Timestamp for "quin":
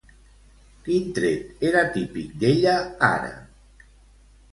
0.85-1.11